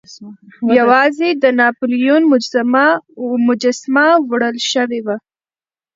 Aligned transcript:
یوازې 0.79 1.29
د 1.43 1.45
ناپلیون 1.59 2.23
مجسمه 3.47 4.07
وړل 4.29 4.55
شوې 4.71 4.99
وه. 5.05 5.15